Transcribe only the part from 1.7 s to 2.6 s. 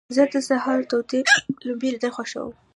لیدل خوښوم.